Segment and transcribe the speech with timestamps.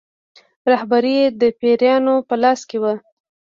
[0.71, 2.93] رهبري یې د پیرانو په لاس کې وه.